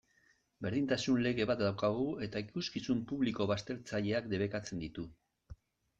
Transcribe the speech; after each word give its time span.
Berdintasun 0.65 1.19
lege 1.25 1.45
bat 1.51 1.59
daukagu, 1.65 2.07
eta 2.27 2.43
ikuskizun 2.45 3.03
publiko 3.13 3.47
baztertzaileak 3.55 4.31
debekatzen 4.33 4.83
ditu. 4.87 5.07